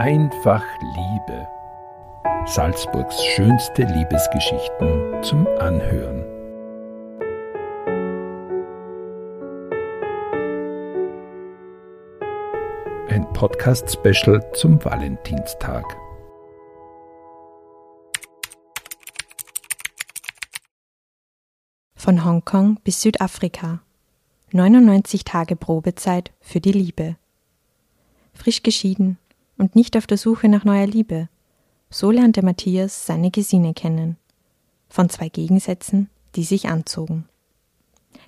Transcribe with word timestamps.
Einfach 0.00 0.64
Liebe. 0.80 1.46
Salzburgs 2.46 3.22
schönste 3.22 3.82
Liebesgeschichten 3.82 5.22
zum 5.22 5.46
Anhören. 5.58 6.24
Ein 13.10 13.30
Podcast-Special 13.34 14.42
zum 14.54 14.82
Valentinstag. 14.82 15.84
Von 21.94 22.24
Hongkong 22.24 22.80
bis 22.84 23.02
Südafrika. 23.02 23.82
99 24.52 25.24
Tage 25.24 25.56
Probezeit 25.56 26.32
für 26.40 26.62
die 26.62 26.72
Liebe. 26.72 27.16
Frisch 28.32 28.62
geschieden 28.62 29.18
und 29.60 29.76
nicht 29.76 29.96
auf 29.98 30.06
der 30.06 30.16
Suche 30.16 30.48
nach 30.48 30.64
neuer 30.64 30.86
Liebe. 30.86 31.28
So 31.90 32.10
lernte 32.10 32.42
Matthias 32.42 33.04
seine 33.04 33.30
Gesine 33.30 33.74
kennen. 33.74 34.16
Von 34.88 35.10
zwei 35.10 35.28
Gegensätzen, 35.28 36.08
die 36.34 36.44
sich 36.44 36.68
anzogen. 36.68 37.28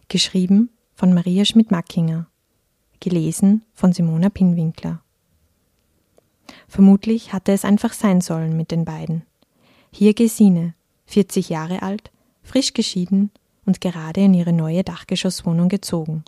Geschrieben 0.08 0.68
von 0.94 1.14
Maria 1.14 1.46
Schmidt-Mackinger. 1.46 2.26
Gelesen 3.00 3.64
von 3.72 3.94
Simona 3.94 4.28
Pinwinkler. 4.28 5.00
Vermutlich 6.68 7.32
hatte 7.32 7.52
es 7.52 7.64
einfach 7.64 7.94
sein 7.94 8.20
sollen 8.20 8.54
mit 8.54 8.70
den 8.70 8.84
beiden. 8.84 9.22
Hier 9.90 10.12
Gesine, 10.12 10.74
40 11.06 11.48
Jahre 11.48 11.80
alt, 11.80 12.10
frisch 12.42 12.74
geschieden 12.74 13.30
und 13.64 13.80
gerade 13.80 14.20
in 14.20 14.34
ihre 14.34 14.52
neue 14.52 14.84
Dachgeschosswohnung 14.84 15.70
gezogen. 15.70 16.24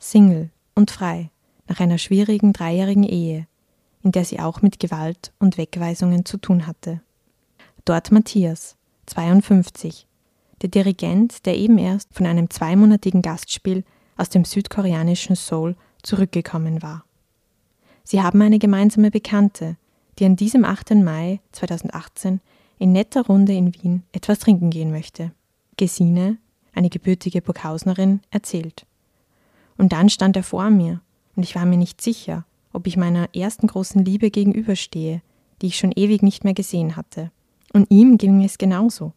Single 0.00 0.50
und 0.74 0.90
frei, 0.90 1.30
nach 1.68 1.78
einer 1.78 1.98
schwierigen 1.98 2.52
dreijährigen 2.52 3.04
Ehe, 3.04 3.46
in 4.02 4.12
der 4.12 4.24
sie 4.24 4.40
auch 4.40 4.62
mit 4.62 4.78
Gewalt 4.78 5.32
und 5.38 5.58
Wegweisungen 5.58 6.24
zu 6.24 6.36
tun 6.36 6.66
hatte. 6.66 7.00
Dort 7.84 8.12
Matthias, 8.12 8.76
52, 9.06 10.06
der 10.62 10.68
Dirigent, 10.68 11.44
der 11.46 11.56
eben 11.56 11.78
erst 11.78 12.14
von 12.14 12.26
einem 12.26 12.50
zweimonatigen 12.50 13.22
Gastspiel 13.22 13.84
aus 14.16 14.28
dem 14.28 14.44
südkoreanischen 14.44 15.36
Seoul 15.36 15.76
zurückgekommen 16.02 16.82
war. 16.82 17.04
Sie 18.04 18.22
haben 18.22 18.40
eine 18.42 18.58
gemeinsame 18.58 19.10
Bekannte, 19.10 19.76
die 20.18 20.26
an 20.26 20.36
diesem 20.36 20.64
8. 20.64 20.94
Mai 20.96 21.40
2018 21.52 22.40
in 22.78 22.92
netter 22.92 23.26
Runde 23.26 23.52
in 23.52 23.74
Wien 23.74 24.02
etwas 24.12 24.40
trinken 24.40 24.70
gehen 24.70 24.90
möchte. 24.90 25.32
Gesine, 25.76 26.38
eine 26.74 26.90
gebürtige 26.90 27.42
Burghausnerin, 27.42 28.20
erzählt. 28.30 28.86
Und 29.78 29.92
dann 29.92 30.08
stand 30.08 30.36
er 30.36 30.42
vor 30.42 30.70
mir, 30.70 31.00
und 31.34 31.44
ich 31.44 31.54
war 31.54 31.64
mir 31.64 31.76
nicht 31.76 32.00
sicher, 32.00 32.44
ob 32.72 32.86
ich 32.86 32.96
meiner 32.96 33.34
ersten 33.34 33.66
großen 33.66 34.04
Liebe 34.04 34.30
gegenüberstehe, 34.30 35.22
die 35.60 35.66
ich 35.66 35.78
schon 35.78 35.92
ewig 35.92 36.22
nicht 36.22 36.44
mehr 36.44 36.54
gesehen 36.54 36.96
hatte. 36.96 37.30
Und 37.72 37.90
ihm 37.90 38.18
ging 38.18 38.42
es 38.44 38.58
genauso. 38.58 39.12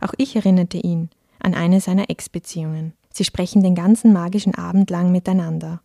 Auch 0.00 0.14
ich 0.18 0.36
erinnerte 0.36 0.78
ihn 0.78 1.10
an 1.40 1.54
eine 1.54 1.80
seiner 1.80 2.10
Ex-Beziehungen. 2.10 2.92
Sie 3.10 3.24
sprechen 3.24 3.62
den 3.62 3.74
ganzen 3.74 4.12
magischen 4.12 4.54
Abend 4.54 4.90
lang 4.90 5.10
miteinander. 5.10 5.80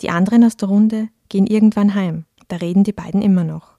Die 0.00 0.10
anderen 0.10 0.44
aus 0.44 0.56
der 0.56 0.68
Runde 0.68 1.08
gehen 1.28 1.46
irgendwann 1.46 1.94
heim, 1.94 2.24
da 2.48 2.56
reden 2.56 2.84
die 2.84 2.92
beiden 2.92 3.22
immer 3.22 3.44
noch. 3.44 3.74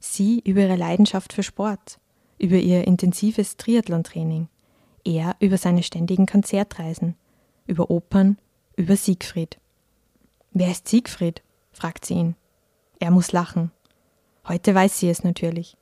Sie 0.00 0.40
über 0.40 0.60
ihre 0.60 0.76
Leidenschaft 0.76 1.32
für 1.32 1.42
Sport, 1.42 1.98
über 2.38 2.56
ihr 2.56 2.86
intensives 2.86 3.56
Triathlon-Training, 3.56 4.48
er 5.04 5.36
über 5.40 5.56
seine 5.56 5.82
ständigen 5.82 6.26
Konzertreisen, 6.26 7.14
über 7.66 7.90
Opern, 7.90 8.38
über 8.76 8.96
Siegfried. 8.96 9.58
Wer 10.52 10.70
ist 10.70 10.88
Siegfried? 10.88 11.42
Fragt 11.74 12.06
sie 12.06 12.14
ihn. 12.14 12.36
Er 12.98 13.10
muss 13.10 13.32
lachen. 13.32 13.70
Heute 14.48 14.74
weiß 14.74 14.98
sie 14.98 15.10
es 15.10 15.24
natürlich. 15.24 15.76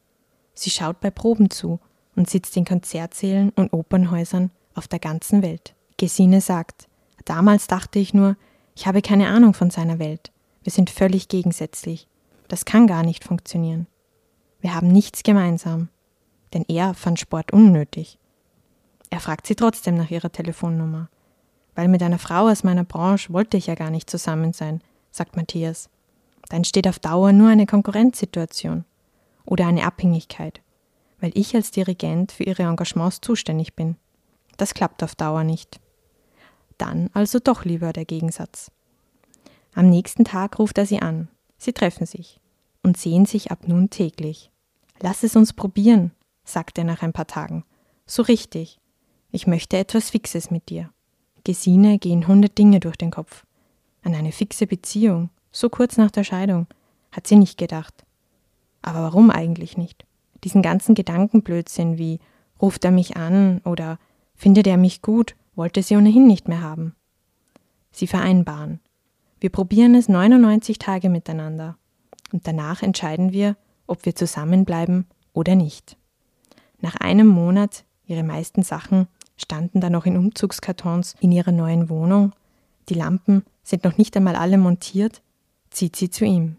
Sie 0.55 0.71
schaut 0.71 1.01
bei 1.01 1.11
Proben 1.11 1.51
zu 1.51 1.81
und 2.17 2.29
sitzt 2.29 2.57
in 2.57 2.65
Konzertsälen 2.65 3.51
und 3.51 3.73
Opernhäusern 3.73 4.51
auf 4.75 4.89
der 4.89 4.99
ganzen 4.99 5.43
Welt. 5.43 5.75
Gesine 5.97 6.41
sagt, 6.41 6.89
damals 7.25 7.67
dachte 7.67 7.99
ich 7.99 8.15
nur, 8.15 8.37
ich 8.75 8.87
habe 8.87 9.03
keine 9.03 9.29
Ahnung 9.29 9.55
von 9.55 9.71
seiner 9.71 9.99
Welt. 9.99 10.33
Wir 10.63 10.73
sind 10.73 10.91
völlig 10.91 11.29
gegensätzlich. 11.29 12.09
Das 12.49 12.65
kann 12.65 12.87
gar 12.87 13.03
nicht 13.03 13.25
funktionieren. 13.25 13.87
Wir 14.61 14.75
haben 14.75 14.89
nichts 14.89 15.23
gemeinsam. 15.23 15.89
Denn 16.53 16.65
er 16.69 16.95
fand 16.95 17.19
Sport 17.19 17.53
unnötig. 17.53 18.19
Er 19.11 19.21
fragt 19.21 19.47
sie 19.47 19.55
trotzdem 19.55 19.97
nach 19.97 20.11
ihrer 20.11 20.31
Telefonnummer. 20.31 21.09
Weil 21.75 21.89
mit 21.89 22.03
einer 22.03 22.19
Frau 22.19 22.49
aus 22.49 22.65
meiner 22.65 22.85
Branche 22.85 23.33
wollte 23.33 23.57
ich 23.57 23.67
ja 23.67 23.75
gar 23.75 23.91
nicht 23.91 24.09
zusammen 24.11 24.53
sein, 24.53 24.83
sagt 25.12 25.37
Matthias. 25.37 25.89
Da 26.49 26.56
entsteht 26.56 26.89
auf 26.89 26.99
Dauer 26.99 27.33
nur 27.33 27.49
eine 27.49 27.67
Konkurrenzsituation 27.67 28.84
oder 29.45 29.67
eine 29.67 29.84
Abhängigkeit, 29.84 30.61
weil 31.21 31.31
ich 31.34 31.55
als 31.55 31.71
Dirigent 31.71 32.33
für 32.33 32.43
ihre 32.43 32.65
Engagements 32.65 33.21
zuständig 33.21 33.75
bin. 33.75 33.97
Das 34.56 34.75
klappt 34.75 35.03
auf 35.05 35.15
Dauer 35.15 35.45
nicht. 35.45 35.81
Dann 36.78 37.11
also 37.12 37.39
doch 37.39 37.65
lieber 37.65 37.93
der 37.93 38.05
Gegensatz. 38.05 38.71
Am 39.75 39.89
nächsten 39.89 40.25
Tag 40.25 40.59
ruft 40.59 40.78
er 40.78 40.87
sie 40.87 41.00
an. 41.00 41.29
Sie 41.56 41.73
treffen 41.73 42.06
sich 42.06 42.41
und 42.83 42.97
sehen 42.97 43.25
sich 43.25 43.50
ab 43.50 43.69
nun 43.69 43.89
täglich. 43.89 44.50
Lass 45.00 45.23
es 45.23 45.37
uns 45.37 45.53
probieren, 45.53 46.12
sagt 46.44 46.79
er 46.79 46.84
nach 46.84 47.03
ein 47.03 47.12
paar 47.12 47.27
Tagen. 47.27 47.65
So 48.06 48.23
richtig. 48.23 48.81
Ich 49.31 49.47
möchte 49.47 49.79
etwas 49.79 50.11
Fixes 50.11 50.50
mit 50.50 50.69
dir. 50.69 50.91
Gesine 51.44 51.99
gehen 51.99 52.27
hundert 52.27 52.59
Dinge 52.59 52.81
durch 52.81 52.97
den 52.97 53.11
Kopf. 53.11 53.44
An 54.03 54.15
eine 54.15 54.33
fixe 54.33 54.67
Beziehung, 54.67 55.31
so 55.51 55.69
kurz 55.69 55.97
nach 55.97 56.11
der 56.11 56.25
Scheidung, 56.25 56.67
hat 57.11 57.27
sie 57.27 57.37
nicht 57.37 57.59
gedacht. 57.59 58.05
Aber 58.83 59.03
warum 59.03 59.31
eigentlich 59.31 59.77
nicht? 59.77 60.05
Diesen 60.45 60.63
ganzen 60.63 60.95
Gedankenblödsinn 60.95 61.99
wie 61.99 62.19
ruft 62.61 62.85
er 62.85 62.91
mich 62.91 63.17
an 63.17 63.61
oder 63.65 63.99
findet 64.35 64.67
er 64.67 64.77
mich 64.77 65.03
gut, 65.03 65.37
wollte 65.55 65.83
sie 65.83 65.97
ohnehin 65.97 66.27
nicht 66.27 66.49
mehr 66.49 66.62
haben. 66.62 66.95
Sie 67.93 68.07
vereinbaren. 68.07 68.81
Wir 69.39 69.51
probieren 69.51 69.95
es 69.95 70.09
99 70.09 70.79
Tage 70.79 71.09
miteinander 71.09 71.77
und 72.33 72.47
danach 72.47 72.83
entscheiden 72.83 73.33
wir, 73.33 73.57
ob 73.87 74.05
wir 74.05 74.15
zusammenbleiben 74.15 75.06
oder 75.32 75.55
nicht. 75.55 75.97
Nach 76.81 76.97
einem 76.97 77.29
Monat, 77.29 77.85
ihre 78.06 78.23
meisten 78.23 78.62
Sachen 78.62 79.09
standen 79.37 79.81
da 79.81 79.91
noch 79.91 80.06
in 80.06 80.17
Umzugskartons 80.17 81.15
in 81.21 81.32
ihrer 81.32 81.53
neuen 81.53 81.88
Wohnung, 81.88 82.32
die 82.88 82.94
Lampen 82.94 83.44
sind 83.62 83.85
noch 83.85 83.99
nicht 83.99 84.17
einmal 84.17 84.37
alle 84.37 84.59
montiert, 84.59 85.23
zieht 85.70 85.97
sie 85.97 86.11
zu 86.11 86.25
ihm. 86.25 86.56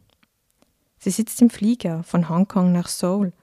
Sie 0.98 1.10
sitzt 1.10 1.42
im 1.42 1.50
Flieger 1.50 2.04
von 2.04 2.30
Hongkong 2.30 2.72
nach 2.72 2.88
Seoul, 2.88 3.34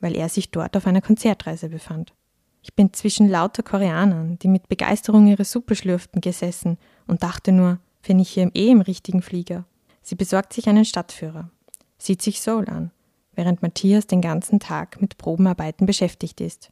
weil 0.00 0.16
er 0.16 0.28
sich 0.28 0.50
dort 0.50 0.76
auf 0.76 0.86
einer 0.86 1.02
Konzertreise 1.02 1.68
befand. 1.68 2.14
Ich 2.62 2.74
bin 2.74 2.94
zwischen 2.94 3.28
lauter 3.28 3.62
Koreanern, 3.62 4.38
die 4.38 4.48
mit 4.48 4.68
Begeisterung 4.68 5.26
ihre 5.26 5.44
Suppe 5.44 5.76
schlürften, 5.76 6.22
gesessen 6.22 6.78
und 7.06 7.22
dachte 7.22 7.52
nur, 7.52 7.78
bin 8.06 8.18
ich 8.18 8.30
hier 8.30 8.50
eh 8.54 8.70
im 8.70 8.80
richtigen 8.80 9.20
Flieger. 9.20 9.66
Sie 10.00 10.14
besorgt 10.14 10.52
sich 10.54 10.66
einen 10.68 10.84
Stadtführer, 10.84 11.50
sieht 11.98 12.22
sich 12.22 12.40
Seoul 12.40 12.68
an, 12.68 12.90
während 13.34 13.62
Matthias 13.62 14.06
den 14.06 14.22
ganzen 14.22 14.60
Tag 14.60 15.00
mit 15.00 15.18
Probenarbeiten 15.18 15.86
beschäftigt 15.86 16.40
ist. 16.40 16.70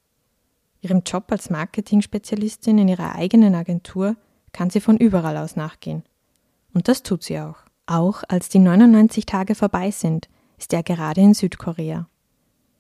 Ihrem 0.81 1.03
Job 1.07 1.31
als 1.31 1.51
Marketing-Spezialistin 1.51 2.79
in 2.79 2.89
ihrer 2.89 3.15
eigenen 3.15 3.55
Agentur 3.55 4.17
kann 4.53 4.71
sie 4.71 4.81
von 4.81 4.97
überall 4.97 5.37
aus 5.37 5.57
nachgehen. 5.57 6.05
Und 6.75 6.89
das 6.89 7.03
tut 7.03 7.23
sie 7.23 7.39
auch. 7.41 7.57
Auch 7.87 8.23
als 8.29 8.49
die 8.49 8.59
99 8.59 9.27
Tage 9.27 9.55
vorbei 9.55 9.91
sind, 9.91 10.29
ist 10.59 10.73
er 10.73 10.83
gerade 10.83 11.21
in 11.21 11.35
Südkorea. 11.35 12.09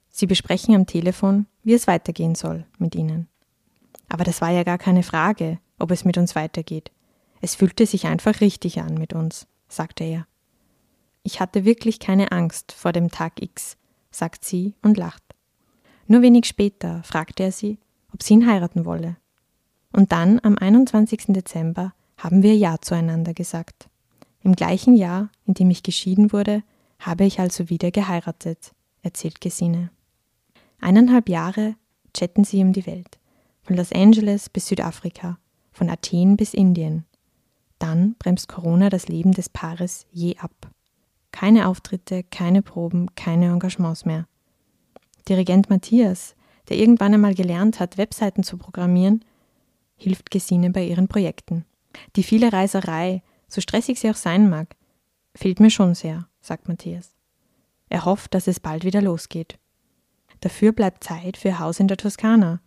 Sie 0.09 0.27
besprechen 0.27 0.75
am 0.75 0.87
Telefon, 0.87 1.47
wie 1.63 1.75
es 1.75 1.87
weitergehen 1.87 2.35
soll 2.35 2.67
mit 2.79 2.95
ihnen. 2.95 3.29
Aber 4.09 4.25
das 4.25 4.41
war 4.41 4.51
ja 4.51 4.63
gar 4.63 4.79
keine 4.79 5.03
Frage, 5.03 5.59
ob 5.79 5.91
es 5.91 6.05
mit 6.05 6.19
uns 6.19 6.35
weitergeht. 6.35 6.93
Es 7.41 7.55
fühlte 7.55 7.87
sich 7.87 8.07
einfach 8.07 8.41
richtig 8.41 8.81
an 8.81 8.95
mit 8.95 9.15
uns, 9.15 9.47
sagte 9.69 10.05
er. 10.05 10.27
Ich 11.23 11.41
hatte 11.41 11.65
wirklich 11.65 11.99
keine 11.99 12.31
Angst 12.31 12.73
vor 12.73 12.93
dem 12.93 13.11
Tag 13.11 13.41
X, 13.41 13.77
sagt 14.11 14.45
sie 14.45 14.75
und 14.83 14.97
lacht. 14.97 15.23
Nur 16.07 16.23
wenig 16.23 16.47
später 16.47 17.03
fragte 17.05 17.45
er 17.45 17.53
sie, 17.53 17.79
ob 18.13 18.23
sie 18.23 18.35
ihn 18.35 18.47
heiraten 18.47 18.85
wolle. 18.85 19.17
Und 19.93 20.13
dann, 20.13 20.41
am 20.43 20.59
21. 20.59 21.27
Dezember, 21.29 21.95
haben 22.17 22.43
wir 22.43 22.57
Ja 22.57 22.79
zueinander 22.81 23.35
gesagt. 23.35 23.89
Im 24.43 24.55
gleichen 24.55 24.97
Jahr, 24.97 25.31
in 25.47 25.55
dem 25.55 25.71
ich 25.71 25.83
geschieden 25.83 26.33
wurde, 26.33 26.63
habe 26.99 27.25
ich 27.25 27.41
also 27.41 27.69
wieder 27.69 27.91
geheiratet, 27.91 28.73
erzählt 29.03 29.41
Gesine. 29.41 29.91
Eineinhalb 30.81 31.29
Jahre 31.29 31.77
chatten 32.15 32.45
sie 32.45 32.63
um 32.63 32.73
die 32.73 32.87
Welt, 32.87 33.19
von 33.63 33.77
Los 33.77 33.93
Angeles 33.93 34.49
bis 34.49 34.67
Südafrika, 34.67 35.39
von 35.71 35.89
Athen 35.89 36.37
bis 36.37 36.55
Indien. 36.55 37.05
Dann 37.79 38.15
bremst 38.19 38.49
Corona 38.49 38.91
das 38.91 39.09
Leben 39.09 39.33
des 39.33 39.49
Paares 39.49 40.07
je 40.13 40.37
ab. 40.39 40.71
Keine 41.33 41.67
Auftritte, 41.67 42.23
keine 42.25 42.63
Proben, 42.63 43.15
keine 43.15 43.47
Engagements 43.47 44.05
mehr. 44.05 44.27
Dirigent 45.29 45.71
Matthias, 45.71 46.35
der 46.69 46.77
irgendwann 46.77 47.15
einmal 47.15 47.35
gelernt 47.35 47.81
hat, 47.81 47.99
Webseiten 47.99 48.43
zu 48.43 48.59
programmieren, 48.59 49.25
hilft 49.97 50.31
Gesine 50.31 50.71
bei 50.71 50.85
ihren 50.85 51.09
Projekten. 51.09 51.65
Die 52.17 52.23
viele 52.23 52.53
Reiserei, 52.53 53.23
so 53.49 53.61
stressig 53.61 53.99
sie 53.99 54.11
auch 54.11 54.17
sein 54.17 54.49
mag, 54.49 54.77
fehlt 55.35 55.61
mir 55.61 55.71
schon 55.71 55.95
sehr, 55.95 56.29
sagt 56.41 56.69
Matthias. 56.69 57.15
Er 57.89 58.05
hofft, 58.05 58.35
dass 58.35 58.47
es 58.47 58.61
bald 58.61 58.85
wieder 58.85 59.03
losgeht. 59.03 59.59
Dafür 60.41 60.73
bleibt 60.73 61.05
Zeit 61.05 61.37
für 61.37 61.59
Haus 61.59 61.79
in 61.79 61.89
der 61.89 61.97
Toskana, 61.97 62.61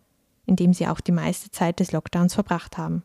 in 0.46 0.56
dem 0.56 0.72
sie 0.72 0.86
auch 0.86 1.00
die 1.00 1.12
meiste 1.12 1.50
Zeit 1.50 1.80
des 1.80 1.92
Lockdowns 1.92 2.34
verbracht 2.34 2.78
haben. 2.78 3.02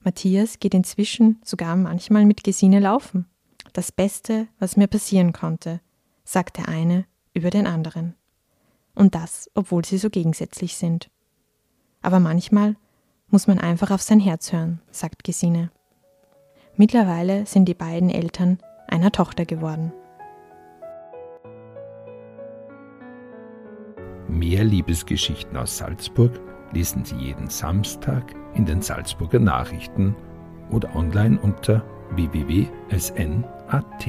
Matthias 0.00 0.58
geht 0.60 0.74
inzwischen 0.74 1.40
sogar 1.44 1.76
manchmal 1.76 2.24
mit 2.24 2.44
Gesine 2.44 2.80
laufen. 2.80 3.26
Das 3.72 3.92
Beste, 3.92 4.48
was 4.58 4.76
mir 4.76 4.86
passieren 4.86 5.32
konnte, 5.32 5.80
sagt 6.24 6.58
der 6.58 6.68
eine 6.68 7.04
über 7.34 7.50
den 7.50 7.66
anderen. 7.66 8.14
Und 8.94 9.14
das, 9.14 9.50
obwohl 9.54 9.84
sie 9.84 9.98
so 9.98 10.10
gegensätzlich 10.10 10.76
sind. 10.76 11.10
Aber 12.02 12.20
manchmal 12.20 12.76
muss 13.30 13.46
man 13.46 13.58
einfach 13.58 13.90
auf 13.90 14.02
sein 14.02 14.20
Herz 14.20 14.52
hören, 14.52 14.80
sagt 14.90 15.24
Gesine. 15.24 15.70
Mittlerweile 16.76 17.46
sind 17.46 17.66
die 17.66 17.74
beiden 17.74 18.10
Eltern 18.10 18.58
einer 18.88 19.12
Tochter 19.12 19.44
geworden. 19.44 19.92
Mehr 24.28 24.64
Liebesgeschichten 24.64 25.56
aus 25.56 25.76
Salzburg 25.76 26.40
lesen 26.72 27.04
Sie 27.04 27.16
jeden 27.16 27.50
Samstag 27.50 28.34
in 28.54 28.64
den 28.64 28.80
Salzburger 28.80 29.40
Nachrichten 29.40 30.14
oder 30.70 30.94
online 30.94 31.38
unter 31.40 31.84
www.sn.at. 32.12 34.06